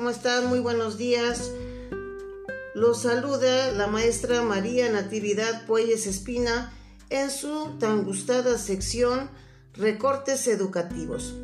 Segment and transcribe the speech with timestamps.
[0.00, 0.46] ¿cómo están?
[0.46, 1.50] Muy buenos días.
[2.74, 6.72] Los saluda la maestra María Natividad Puelles Espina
[7.10, 9.28] en su tan gustada sección
[9.74, 11.34] Recortes Educativos.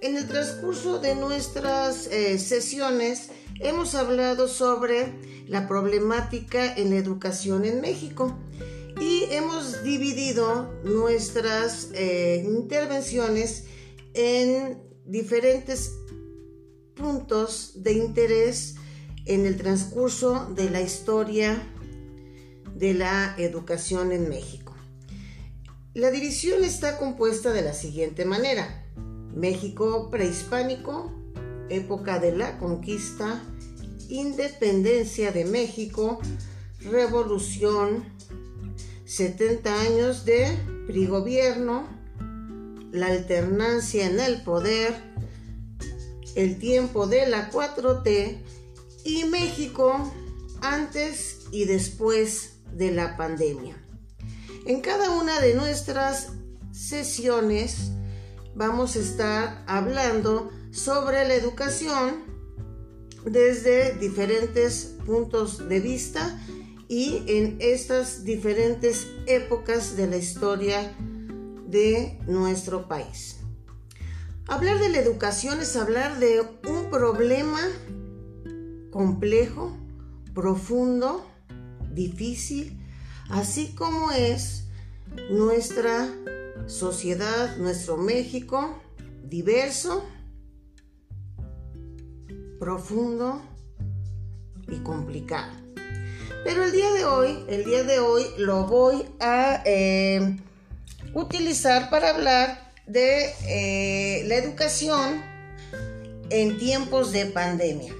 [0.00, 3.28] En el transcurso de nuestras eh, sesiones
[3.60, 5.12] hemos hablado sobre
[5.46, 8.36] la problemática en la educación en México
[9.00, 13.66] y hemos dividido nuestras eh, intervenciones
[14.14, 15.92] en diferentes
[16.98, 18.74] puntos de interés
[19.24, 21.62] en el transcurso de la historia
[22.74, 24.74] de la educación en México.
[25.94, 28.84] La división está compuesta de la siguiente manera.
[29.34, 31.12] México prehispánico,
[31.68, 33.42] época de la conquista,
[34.08, 36.20] independencia de México,
[36.80, 38.04] revolución,
[39.04, 40.56] 70 años de
[40.86, 41.88] prigobierno,
[42.92, 45.07] la alternancia en el poder,
[46.34, 48.38] el tiempo de la 4T
[49.04, 50.12] y México
[50.60, 53.76] antes y después de la pandemia.
[54.66, 56.32] En cada una de nuestras
[56.72, 57.90] sesiones
[58.54, 62.24] vamos a estar hablando sobre la educación
[63.24, 66.40] desde diferentes puntos de vista
[66.88, 70.94] y en estas diferentes épocas de la historia
[71.66, 73.37] de nuestro país.
[74.50, 77.60] Hablar de la educación es hablar de un problema
[78.90, 79.76] complejo,
[80.34, 81.30] profundo,
[81.92, 82.80] difícil,
[83.28, 84.64] así como es
[85.30, 86.08] nuestra
[86.66, 88.80] sociedad, nuestro México,
[89.22, 90.02] diverso,
[92.58, 93.42] profundo
[94.66, 95.52] y complicado.
[96.44, 100.38] Pero el día de hoy, el día de hoy lo voy a eh,
[101.12, 105.22] utilizar para hablar de eh, la educación
[106.30, 107.94] en tiempos de pandemia.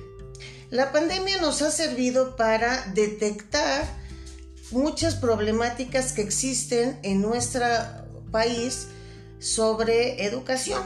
[0.71, 3.87] La pandemia nos ha servido para detectar
[4.71, 7.65] muchas problemáticas que existen en nuestro
[8.31, 8.89] país
[9.39, 10.83] sobre educación.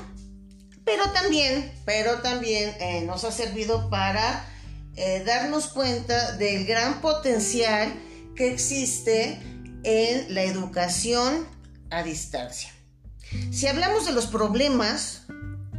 [0.85, 4.49] Pero también, pero también eh, nos ha servido para
[4.97, 7.93] eh, darnos cuenta del gran potencial
[8.37, 9.39] que existe
[9.85, 11.47] en la educación
[11.91, 12.71] a distancia.
[13.51, 15.23] Si hablamos de los problemas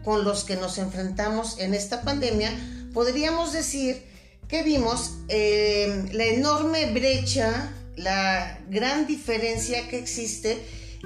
[0.03, 2.51] con los que nos enfrentamos en esta pandemia,
[2.93, 4.03] podríamos decir
[4.47, 10.63] que vimos eh, la enorme brecha, la gran diferencia que existe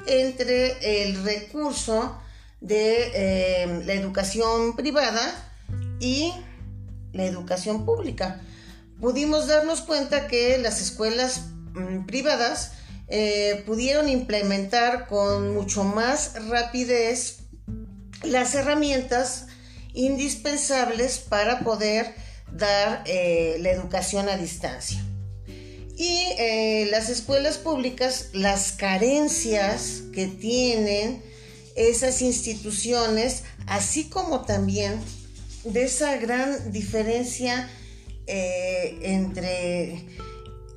[0.07, 2.19] entre el recurso
[2.59, 5.53] de eh, la educación privada
[5.99, 6.33] y
[7.13, 8.41] la educación pública.
[8.99, 11.41] Pudimos darnos cuenta que las escuelas
[11.73, 12.73] mm, privadas
[13.07, 17.39] eh, pudieron implementar con mucho más rapidez
[18.23, 19.47] las herramientas
[19.93, 22.13] indispensables para poder
[22.51, 25.03] dar eh, la educación a distancia.
[25.97, 31.23] Y eh, las escuelas públicas, las carencias que tienen
[31.75, 34.99] esas instituciones, así como también
[35.63, 37.69] de esa gran diferencia
[38.27, 40.05] eh, entre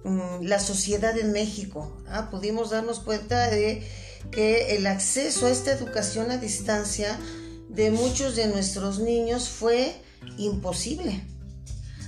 [0.04, 1.96] mm, la sociedad en México.
[2.08, 2.28] ¿ah?
[2.30, 3.86] Pudimos darnos cuenta de
[4.30, 7.18] que el acceso a esta educación a distancia
[7.68, 9.94] de muchos de nuestros niños fue
[10.36, 11.24] imposible.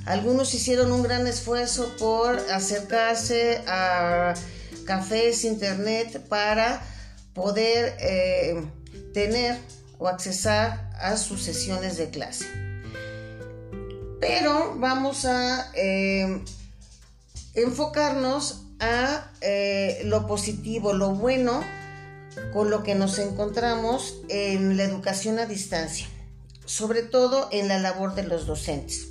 [0.05, 4.35] Algunos hicieron un gran esfuerzo por acercarse a
[4.85, 6.83] cafés, internet, para
[7.35, 8.65] poder eh,
[9.15, 9.57] tener
[9.99, 12.47] o accesar a sus sesiones de clase.
[14.21, 16.43] Pero vamos a eh,
[17.55, 21.63] enfocarnos a eh, lo positivo, lo bueno
[22.53, 26.07] con lo que nos encontramos en la educación a distancia,
[26.65, 29.09] sobre todo en la labor de los docentes.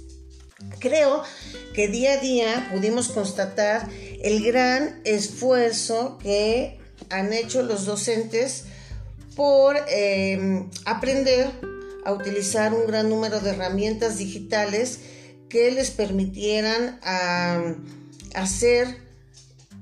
[0.79, 1.23] Creo
[1.73, 3.89] que día a día pudimos constatar
[4.21, 6.79] el gran esfuerzo que
[7.09, 8.65] han hecho los docentes
[9.35, 11.49] por eh, aprender
[12.05, 14.99] a utilizar un gran número de herramientas digitales
[15.49, 16.99] que les permitieran
[18.35, 18.97] hacer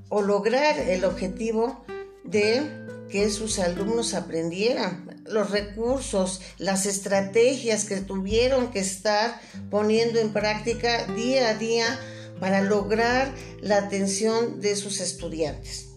[0.08, 1.84] o lograr el objetivo
[2.24, 2.80] de
[3.10, 11.06] que sus alumnos aprendieran, los recursos, las estrategias que tuvieron que estar poniendo en práctica
[11.06, 11.98] día a día
[12.38, 15.88] para lograr la atención de sus estudiantes.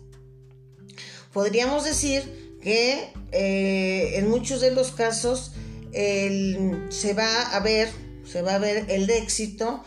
[1.32, 5.54] Podríamos decir que eh, en muchos de los casos
[5.94, 7.90] se va a ver,
[8.26, 9.84] se va a ver el éxito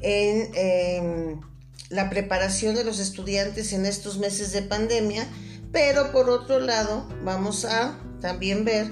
[0.00, 1.40] en em,
[1.88, 5.26] la preparación de los estudiantes en estos meses de pandemia,
[5.72, 8.90] pero por otro lado vamos a también ver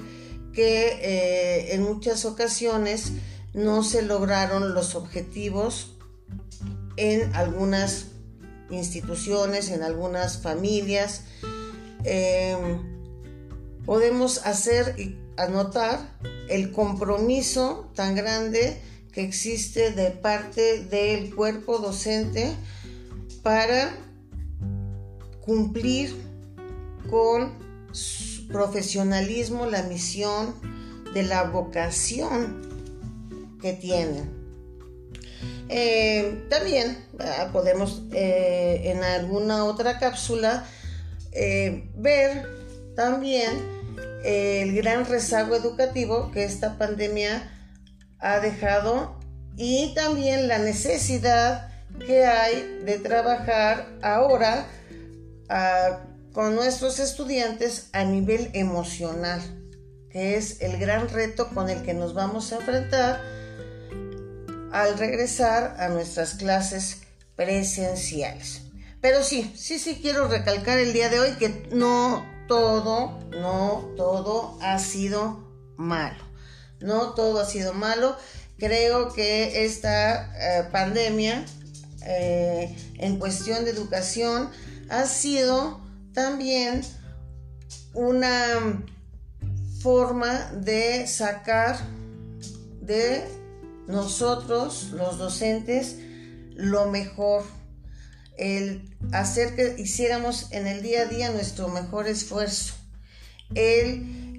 [0.53, 3.13] que eh, en muchas ocasiones
[3.53, 5.97] no se lograron los objetivos
[6.97, 8.07] en algunas
[8.69, 11.23] instituciones, en algunas familias.
[12.03, 12.81] Em,
[13.85, 16.17] podemos hacer y anotar
[16.49, 22.55] el compromiso tan grande que existe de parte del cuerpo docente
[23.43, 23.93] para
[25.41, 26.15] cumplir
[27.09, 27.51] con
[27.91, 30.55] su profesionalismo, la misión
[31.13, 32.61] de la vocación
[33.61, 34.41] que tienen.
[35.69, 36.97] Eh, también
[37.53, 40.65] podemos eh, en alguna otra cápsula
[41.31, 42.45] eh, ver
[42.95, 43.51] también
[44.23, 47.49] el gran rezago educativo que esta pandemia
[48.21, 49.15] ha dejado
[49.57, 51.69] y también la necesidad
[52.05, 54.65] que hay de trabajar ahora
[55.49, 55.99] ah,
[56.33, 59.41] con nuestros estudiantes a nivel emocional,
[60.09, 63.21] que es el gran reto con el que nos vamos a enfrentar
[64.71, 67.01] al regresar a nuestras clases
[67.35, 68.61] presenciales.
[69.01, 74.57] Pero sí, sí, sí quiero recalcar el día de hoy que no todo, no todo
[74.61, 75.43] ha sido
[75.75, 76.30] malo.
[76.81, 78.15] No todo ha sido malo.
[78.57, 81.45] Creo que esta eh, pandemia
[82.05, 84.49] eh, en cuestión de educación
[84.89, 85.81] ha sido
[86.13, 86.81] también
[87.93, 88.83] una
[89.81, 91.77] forma de sacar
[92.81, 93.23] de
[93.87, 95.97] nosotros, los docentes,
[96.55, 97.43] lo mejor,
[98.37, 102.73] el hacer que hiciéramos en el día a día nuestro mejor esfuerzo,
[103.55, 104.30] el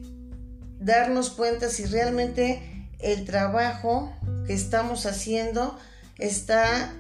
[0.85, 4.13] darnos cuenta si realmente el trabajo
[4.47, 5.79] que estamos haciendo
[6.19, 6.93] está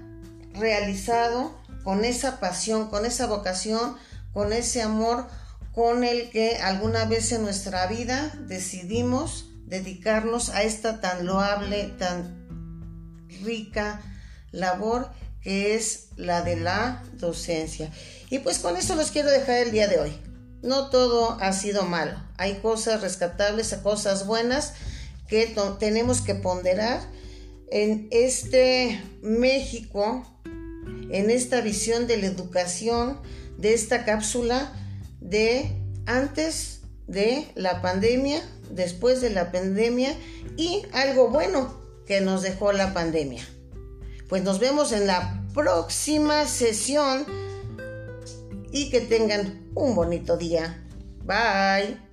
[0.55, 3.96] realizado con esa pasión, con esa vocación,
[4.32, 5.26] con ese amor
[5.75, 13.26] con el que alguna vez en nuestra vida decidimos dedicarnos a esta tan loable, tan
[13.43, 14.02] rica
[14.50, 17.90] labor que es la de la docencia.
[18.29, 20.31] Y pues con eso los quiero dejar el día de hoy.
[20.62, 22.17] No todo ha sido malo.
[22.37, 24.75] Hay cosas rescatables, cosas buenas
[25.29, 27.00] que tenemos que ponderar
[27.70, 30.26] en este México,
[31.11, 33.20] en esta visión de la educación,
[33.59, 34.73] de esta cápsula
[35.20, 35.76] de
[36.06, 40.15] antes de la pandemia, después de la pandemia
[40.56, 41.75] y algo bueno
[42.06, 43.47] que nos dejó la pandemia.
[44.29, 47.26] Pues nos vemos en la próxima sesión
[48.73, 50.85] y que tengan un bonito día.
[51.25, 52.12] Bye.